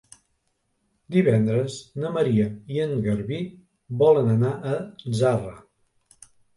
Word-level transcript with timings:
Divendres 1.15 1.75
na 2.05 2.11
Maria 2.17 2.49
i 2.79 2.83
en 2.87 2.97
Garbí 3.11 3.41
volen 4.05 4.35
anar 4.37 4.59
a 4.75 4.77
Zarra. 5.25 5.59